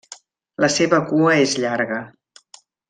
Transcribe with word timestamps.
La 0.65 0.69
seva 0.77 1.01
cua 1.11 1.37
és 1.45 1.55
llarga. 1.65 2.03